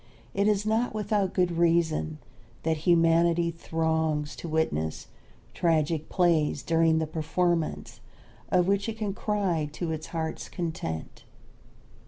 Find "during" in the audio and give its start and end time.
6.63-6.97